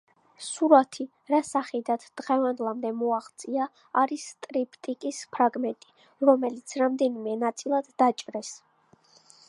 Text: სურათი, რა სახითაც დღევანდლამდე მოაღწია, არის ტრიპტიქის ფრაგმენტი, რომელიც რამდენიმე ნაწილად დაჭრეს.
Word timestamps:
სურათი, 0.43 1.03
რა 1.31 1.41
სახითაც 1.49 2.05
დღევანდლამდე 2.21 2.91
მოაღწია, 3.03 3.67
არის 4.03 4.25
ტრიპტიქის 4.47 5.21
ფრაგმენტი, 5.37 5.93
რომელიც 6.31 6.75
რამდენიმე 6.85 7.37
ნაწილად 7.45 7.93
დაჭრეს. 8.03 8.55